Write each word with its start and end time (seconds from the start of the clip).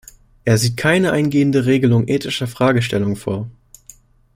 Er 0.45 0.57
sieht 0.57 0.77
keine 0.77 1.11
eingehende 1.11 1.67
Regelung 1.67 2.07
ethischer 2.07 2.47
Fragestellungen 2.47 3.15
vor. 3.15 3.51